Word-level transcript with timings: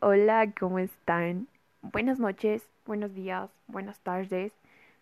Hola, 0.00 0.52
¿cómo 0.58 0.78
están? 0.78 1.48
Buenas 1.82 2.18
noches, 2.18 2.62
buenos 2.86 3.14
días, 3.14 3.50
buenas 3.66 4.00
tardes. 4.00 4.52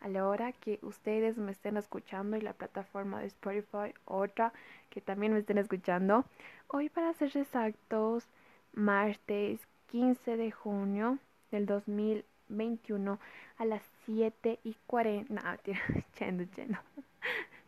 A 0.00 0.08
la 0.08 0.26
hora 0.26 0.52
que 0.52 0.78
ustedes 0.82 1.38
me 1.38 1.52
estén 1.52 1.76
escuchando 1.76 2.36
y 2.36 2.40
la 2.40 2.52
plataforma 2.52 3.20
de 3.20 3.26
Spotify, 3.26 3.94
otra 4.04 4.52
que 4.90 5.00
también 5.00 5.32
me 5.32 5.38
estén 5.38 5.58
escuchando. 5.58 6.24
Hoy, 6.68 6.88
para 6.88 7.12
ser 7.14 7.36
exactos, 7.36 8.28
martes 8.72 9.60
15 9.88 10.36
de 10.36 10.50
junio 10.50 11.18
del 11.50 11.66
2021 11.66 13.18
a 13.58 13.64
las 13.64 13.82
7 14.04 14.60
y 14.64 14.76
40. 14.86 15.32
No, 15.32 15.40
tira, 15.62 15.80
chendo. 16.14 16.44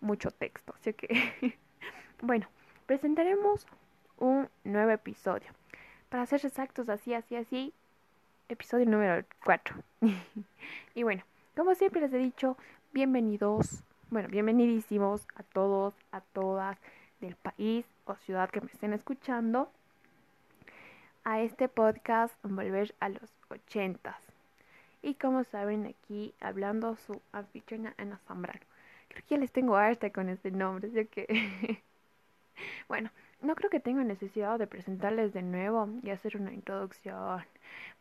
Mucho 0.01 0.31
texto, 0.31 0.75
así 0.79 0.93
que. 0.93 1.57
bueno, 2.23 2.47
presentaremos 2.87 3.67
un 4.19 4.49
nuevo 4.65 4.91
episodio. 4.91 5.49
Para 6.09 6.25
ser 6.25 6.45
exactos, 6.47 6.89
así, 6.89 7.13
así, 7.13 7.37
así, 7.37 7.75
episodio 8.49 8.87
número 8.87 9.27
4. 9.45 9.77
y 10.95 11.03
bueno, 11.03 11.23
como 11.55 11.75
siempre 11.75 12.01
les 12.01 12.15
he 12.15 12.17
dicho, 12.17 12.57
bienvenidos, 12.95 13.83
bueno, 14.09 14.29
bienvenidísimos 14.31 15.27
a 15.35 15.43
todos, 15.43 15.93
a 16.11 16.23
todas 16.23 16.79
del 17.21 17.37
país 17.37 17.85
o 18.07 18.15
ciudad 18.15 18.49
que 18.49 18.63
me 18.63 18.69
estén 18.69 18.95
escuchando 18.95 19.71
a 21.25 21.43
este 21.43 21.69
podcast 21.69 22.35
Volver 22.43 22.95
a 23.01 23.11
los 23.11 23.31
ochentas. 23.51 24.17
Y 25.03 25.13
como 25.13 25.45
saben, 25.45 25.85
aquí 25.85 26.33
hablando 26.41 26.97
su 26.97 27.21
anfitriona 27.33 27.93
Ana 27.99 28.19
Zambrano. 28.27 28.65
Creo 29.09 29.25
que 29.25 29.35
ya 29.35 29.39
les 29.39 29.53
tengo 29.53 29.77
harta 29.77 30.09
con 30.09 30.31
este 30.31 30.53
nombre, 30.53 30.89
así 30.89 31.05
que... 31.05 31.83
bueno, 32.89 33.11
no 33.41 33.55
creo 33.55 33.71
que 33.71 33.81
tenga 33.81 34.03
necesidad 34.05 34.59
de 34.59 34.67
presentarles 34.67 35.33
de 35.33 35.43
nuevo 35.43 35.89
y 36.03 36.11
hacer 36.11 36.37
una 36.37 36.53
introducción, 36.53 37.45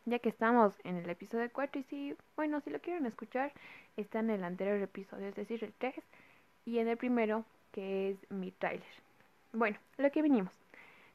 ya 0.04 0.18
que 0.18 0.28
estamos 0.28 0.74
en 0.84 0.96
el 0.96 1.08
episodio 1.08 1.48
4 1.52 1.80
y 1.80 1.84
si, 1.84 2.16
bueno, 2.36 2.60
si 2.60 2.70
lo 2.70 2.80
quieren 2.80 3.06
escuchar, 3.06 3.52
está 3.96 4.20
en 4.20 4.30
el 4.30 4.44
anterior 4.44 4.78
episodio, 4.78 5.28
es 5.28 5.36
decir, 5.36 5.62
el 5.62 5.72
3, 5.78 5.94
y 6.66 6.78
en 6.78 6.88
el 6.88 6.96
primero, 6.96 7.44
que 7.72 8.10
es 8.10 8.30
mi 8.30 8.50
trailer. 8.50 8.82
Bueno, 9.52 9.78
lo 9.96 10.10
que 10.10 10.22
vinimos. 10.22 10.52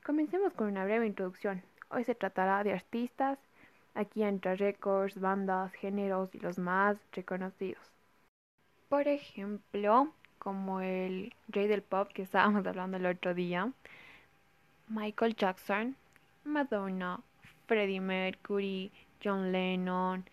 Comencemos 0.06 0.53
con 0.53 0.67
una 0.67 0.83
breve 0.83 1.05
introducción. 1.05 1.61
Hoy 1.89 2.03
se 2.03 2.16
tratará 2.16 2.64
de 2.64 2.73
artistas, 2.73 3.39
aquí 3.94 4.23
entre 4.23 4.55
récords, 4.55 5.20
bandas, 5.20 5.72
géneros 5.73 6.33
y 6.33 6.39
los 6.39 6.58
más 6.58 6.98
reconocidos. 7.11 7.92
Por 8.89 9.08
ejemplo, 9.08 10.11
como 10.39 10.81
el 10.81 11.33
rey 11.48 11.67
del 11.67 11.81
pop 11.81 12.09
que 12.14 12.23
estábamos 12.23 12.66
hablando 12.66 12.98
el 12.98 13.05
otro 13.05 13.33
día, 13.33 13.72
Michael 14.89 15.36
Jackson, 15.36 15.95
Madonna, 16.44 17.20
Freddie 17.67 18.00
Mercury, 18.00 18.92
John 19.20 19.52
Lennon, 19.52 20.23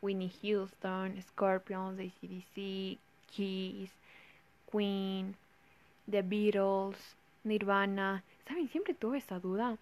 Winnie 0.00 0.32
Houston, 0.42 1.20
Scorpions, 1.22 1.98
ACDC, 1.98 2.98
Kiss, 3.26 3.90
Queen, 4.70 5.34
The 6.06 6.22
Beatles, 6.22 7.16
Nirvana. 7.42 8.22
¿Saben? 8.46 8.68
Siempre 8.68 8.94
tuve 8.94 9.18
esa 9.18 9.40
duda 9.40 9.76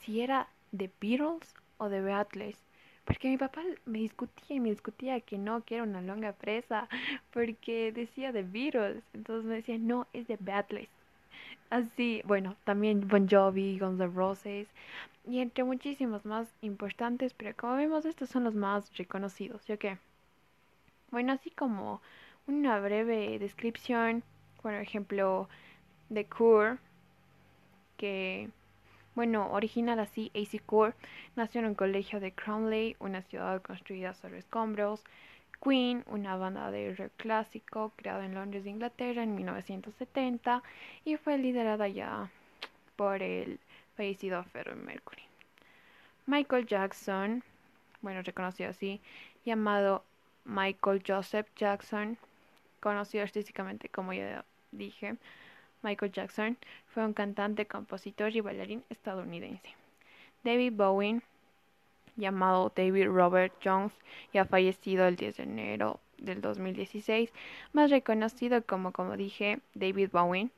si 0.00 0.20
era 0.20 0.48
The 0.76 0.90
Beatles 1.00 1.54
o 1.78 1.88
The 1.88 2.00
Beatles. 2.00 2.56
Porque 3.04 3.28
mi 3.28 3.36
papá 3.36 3.62
me 3.84 3.98
discutía 3.98 4.56
y 4.56 4.60
me 4.60 4.70
discutía 4.70 5.20
que 5.20 5.38
no, 5.38 5.64
que 5.64 5.76
era 5.76 5.84
una 5.84 6.00
longa 6.00 6.32
presa, 6.32 6.88
porque 7.32 7.92
decía 7.92 8.32
The 8.32 8.42
Beatles. 8.42 9.04
Entonces 9.14 9.44
me 9.44 9.56
decía, 9.56 9.78
no, 9.78 10.06
es 10.12 10.26
The 10.26 10.38
Beatles. 10.40 10.88
Así, 11.70 12.22
bueno, 12.24 12.56
también 12.64 13.08
Bon 13.08 13.28
Jovi, 13.28 13.78
Guns 13.78 14.00
N' 14.00 14.14
Roses 14.14 14.68
y 15.26 15.40
entre 15.40 15.64
muchísimos 15.64 16.24
más 16.24 16.48
importantes, 16.62 17.34
pero 17.34 17.56
como 17.56 17.76
vemos 17.76 18.04
estos 18.04 18.28
son 18.28 18.44
los 18.44 18.54
más 18.54 18.96
reconocidos, 18.96 19.66
¿yo 19.66 19.78
qué? 19.78 19.98
Bueno, 21.10 21.32
así 21.32 21.50
como 21.50 22.00
una 22.46 22.78
breve 22.78 23.38
descripción, 23.38 24.22
por 24.62 24.74
ejemplo, 24.74 25.48
de 26.08 26.26
Cure, 26.26 26.78
que, 27.96 28.50
bueno, 29.16 29.50
original 29.52 29.98
así, 29.98 30.30
AC 30.34 30.60
Cure, 30.64 30.94
nació 31.34 31.60
en 31.60 31.68
un 31.68 31.74
colegio 31.74 32.20
de 32.20 32.32
Cromley, 32.32 32.96
una 33.00 33.22
ciudad 33.22 33.60
construida 33.62 34.14
sobre 34.14 34.38
escombros, 34.38 35.02
Queen, 35.62 36.04
una 36.06 36.36
banda 36.36 36.70
de 36.70 36.94
rock 36.94 37.12
clásico 37.16 37.92
creada 37.96 38.24
en 38.24 38.34
Londres, 38.34 38.66
Inglaterra 38.66 39.22
en 39.22 39.34
1970 39.34 40.62
y 41.04 41.16
fue 41.16 41.38
liderada 41.38 41.88
ya 41.88 42.30
por 42.96 43.22
el 43.22 43.58
fallecido 43.96 44.44
Freddie 44.44 44.74
Mercury. 44.74 45.22
Michael 46.26 46.66
Jackson, 46.66 47.42
bueno, 48.00 48.22
reconocido 48.22 48.70
así, 48.70 49.00
llamado 49.44 50.04
Michael 50.44 51.02
Joseph 51.06 51.48
Jackson, 51.56 52.18
conocido 52.80 53.24
artísticamente 53.24 53.88
como 53.88 54.12
ya 54.12 54.44
dije, 54.72 55.16
Michael 55.82 56.12
Jackson, 56.12 56.56
fue 56.88 57.04
un 57.04 57.12
cantante, 57.12 57.66
compositor 57.66 58.34
y 58.34 58.40
bailarín 58.40 58.84
estadounidense. 58.90 59.74
David 60.42 60.72
Bowie, 60.72 61.20
llamado 62.16 62.72
David 62.74 63.06
Robert 63.08 63.52
Jones 63.62 63.92
y 64.32 64.38
ha 64.38 64.44
fallecido 64.44 65.06
el 65.06 65.16
10 65.16 65.36
de 65.36 65.42
enero 65.42 66.00
del 66.18 66.40
2016, 66.40 67.32
más 67.72 67.90
reconocido 67.90 68.62
como, 68.62 68.92
como 68.92 69.16
dije, 69.16 69.60
David 69.74 70.10
Bowie, 70.12 70.48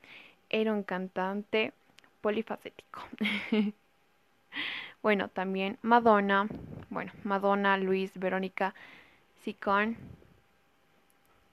era 0.51 0.73
un 0.73 0.83
cantante 0.83 1.73
polifacético. 2.21 3.03
bueno, 5.03 5.29
también 5.29 5.79
Madonna, 5.83 6.49
bueno, 6.91 7.13
Madonna 7.25 7.77
Luis 7.77 8.13
Verónica 8.19 8.75
Sicón, 9.43 9.97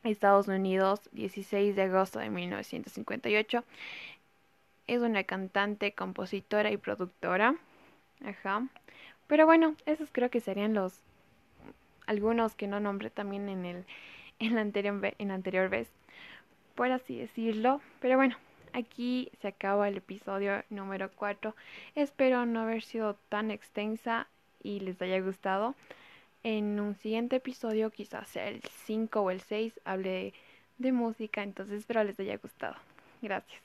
Estados 0.03 0.47
Unidos, 0.47 1.01
16 1.13 1.75
de 1.75 1.81
agosto 1.83 2.19
de 2.19 2.29
1958. 2.29 3.63
Es 4.87 5.01
una 5.01 5.23
cantante, 5.23 5.93
compositora 5.93 6.71
y 6.71 6.77
productora. 6.77 7.55
Ajá. 8.23 8.67
Pero 9.27 9.45
bueno, 9.45 9.75
esos 9.85 10.09
creo 10.11 10.29
que 10.29 10.39
serían 10.39 10.73
los 10.73 11.01
algunos 12.05 12.55
que 12.55 12.67
no 12.67 12.79
nombré 12.79 13.09
también 13.09 13.49
en 13.49 13.65
el 13.65 13.85
en 14.39 14.55
la 14.55 14.61
anterior 14.61 15.15
en 15.17 15.27
la 15.29 15.33
anterior 15.35 15.69
vez, 15.69 15.89
por 16.75 16.91
así 16.91 17.17
decirlo. 17.17 17.81
Pero 18.01 18.17
bueno, 18.17 18.37
aquí 18.73 19.31
se 19.41 19.47
acaba 19.47 19.87
el 19.87 19.97
episodio 19.97 20.63
número 20.69 21.09
4. 21.15 21.55
Espero 21.95 22.45
no 22.45 22.61
haber 22.61 22.83
sido 22.83 23.15
tan 23.29 23.51
extensa 23.51 24.27
y 24.61 24.79
les 24.81 25.01
haya 25.01 25.19
gustado. 25.21 25.75
En 26.43 26.79
un 26.79 26.95
siguiente 26.95 27.37
episodio, 27.37 27.89
quizás 27.89 28.27
sea 28.29 28.47
el 28.47 28.61
5 28.85 29.21
o 29.21 29.31
el 29.31 29.41
6, 29.41 29.79
hable 29.83 30.09
de, 30.09 30.33
de 30.77 30.91
música, 30.91 31.41
entonces 31.41 31.79
espero 31.79 32.03
les 32.03 32.19
haya 32.19 32.37
gustado. 32.37 32.75
Gracias. 33.21 33.61